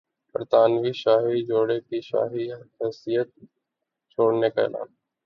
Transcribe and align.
برطانوی 0.35 0.91
شاہی 0.93 1.39
جوڑے 1.47 1.79
کا 1.81 2.01
شاہی 2.01 2.45
حیثیت 2.79 3.29
چھوڑنے 4.11 4.49
کا 4.49 4.61
اعلان 4.61 4.87